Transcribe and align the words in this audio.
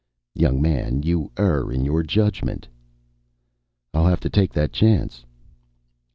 "Young 0.33 0.59
man, 0.59 1.03
you 1.03 1.31
err 1.37 1.71
in 1.71 1.85
your 1.85 2.01
judgment." 2.01 2.67
"I'll 3.93 4.07
have 4.07 4.19
to 4.21 4.31
take 4.31 4.51
that 4.53 4.71
chance." 4.73 5.23